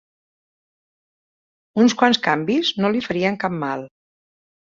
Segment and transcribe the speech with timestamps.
[1.83, 3.85] Uns quants canvis no li farien cap mal.